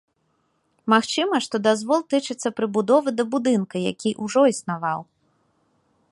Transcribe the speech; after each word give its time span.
Магчыма, 0.93 1.35
што 1.47 1.55
дазвол 1.67 2.01
тычыцца 2.13 2.51
прыбудовы 2.59 3.09
да 3.19 3.23
будынка, 3.33 3.75
які 3.91 4.09
ўжо 4.23 4.41
існаваў. 4.53 4.99